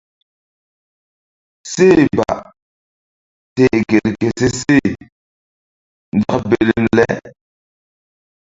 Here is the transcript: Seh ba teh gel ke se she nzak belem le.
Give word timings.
Seh 1.71 2.01
ba 2.17 2.29
teh 3.55 3.77
gel 3.89 4.09
ke 4.19 4.27
se 4.39 4.47
she 4.59 4.79
nzak 6.17 6.41
belem 6.49 6.83
le. 6.97 7.07